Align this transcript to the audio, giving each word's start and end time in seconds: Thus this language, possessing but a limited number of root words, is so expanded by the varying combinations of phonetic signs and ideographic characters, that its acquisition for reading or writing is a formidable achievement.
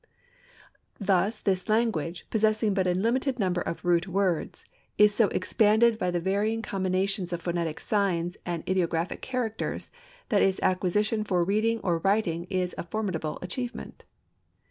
Thus 0.99 1.37
this 1.37 1.69
language, 1.69 2.25
possessing 2.31 2.73
but 2.73 2.87
a 2.87 2.95
limited 2.95 3.37
number 3.37 3.61
of 3.61 3.85
root 3.85 4.07
words, 4.07 4.65
is 4.97 5.13
so 5.13 5.27
expanded 5.27 5.99
by 5.99 6.09
the 6.09 6.19
varying 6.19 6.63
combinations 6.63 7.31
of 7.31 7.43
phonetic 7.43 7.79
signs 7.79 8.35
and 8.43 8.67
ideographic 8.67 9.21
characters, 9.21 9.91
that 10.29 10.41
its 10.41 10.59
acquisition 10.63 11.23
for 11.23 11.43
reading 11.43 11.79
or 11.81 11.99
writing 11.99 12.45
is 12.45 12.73
a 12.79 12.83
formidable 12.87 13.37
achievement. 13.43 14.01